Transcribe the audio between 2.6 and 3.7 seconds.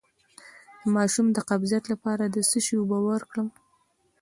شي اوبه ورکړم؟